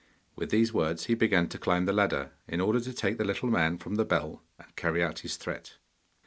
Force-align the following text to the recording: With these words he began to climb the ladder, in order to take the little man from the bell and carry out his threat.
With 0.35 0.49
these 0.49 0.73
words 0.73 1.05
he 1.05 1.13
began 1.13 1.47
to 1.49 1.59
climb 1.59 1.85
the 1.85 1.93
ladder, 1.93 2.31
in 2.47 2.59
order 2.59 2.79
to 2.79 2.91
take 2.91 3.19
the 3.19 3.23
little 3.23 3.49
man 3.51 3.77
from 3.77 3.97
the 3.97 4.03
bell 4.03 4.41
and 4.57 4.75
carry 4.75 5.03
out 5.03 5.19
his 5.19 5.37
threat. 5.37 5.77